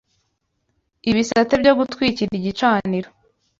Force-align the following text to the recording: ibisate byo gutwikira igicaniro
ibisate 1.09 1.53
byo 1.61 1.73
gutwikira 1.79 2.31
igicaniro 2.39 3.09